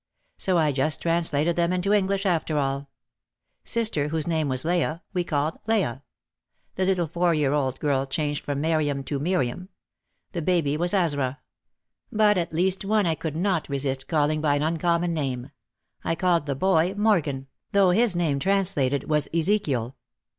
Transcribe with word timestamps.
So 0.39 0.57
I 0.57 0.71
just 0.71 0.99
translated 1.03 1.55
them 1.55 1.71
into 1.71 1.93
English 1.93 2.25
after 2.25 2.57
all. 2.57 2.89
Sister, 3.63 4.07
whose 4.07 4.25
name 4.25 4.49
was 4.49 4.65
Leah, 4.65 5.03
we 5.13 5.23
called 5.23 5.59
Leah; 5.67 6.01
the 6.73 6.85
little 6.85 7.05
four 7.05 7.35
year 7.35 7.53
old 7.53 7.79
girl 7.79 8.07
changed 8.07 8.43
from 8.43 8.61
Meriam 8.61 9.03
to 9.03 9.19
Miriam; 9.19 9.69
the 10.31 10.41
baby 10.41 10.75
was 10.75 10.95
Asra. 10.95 11.39
But 12.11 12.39
at 12.39 12.51
least 12.51 12.83
one 12.83 13.05
I 13.05 13.13
could 13.13 13.35
not 13.35 13.69
resist 13.69 14.07
calling 14.07 14.41
by 14.41 14.55
an 14.55 14.63
uncommon 14.63 15.13
name. 15.13 15.51
I 16.03 16.15
called 16.15 16.47
the 16.47 16.55
boy 16.55 16.95
Morgan, 16.97 17.45
though 17.71 17.91
his 17.91 18.15
name 18.15 18.39
translated 18.39 19.07
was 19.07 19.27
Ezekiel. 19.31 19.95